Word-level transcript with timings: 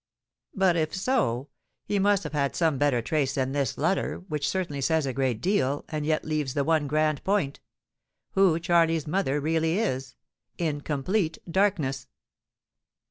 But, 0.55 0.75
if 0.75 0.95
so, 0.95 1.49
he 1.85 1.99
must 1.99 2.23
have 2.23 2.33
had 2.33 2.55
some 2.55 2.79
better 2.79 3.03
trace 3.03 3.35
than 3.35 3.51
this 3.51 3.77
letter, 3.77 4.17
which 4.29 4.49
certainly 4.49 4.81
says 4.81 5.05
a 5.05 5.13
great 5.13 5.41
deal, 5.41 5.85
and 5.89 6.07
yet 6.07 6.25
leaves 6.25 6.55
the 6.55 6.63
one 6.63 6.87
grand 6.87 7.23
point—who 7.23 8.59
Charley's 8.61 9.05
mother 9.05 9.39
really 9.39 9.77
is—in 9.77 10.81
complete 10.81 11.37
darkness! 11.47 12.07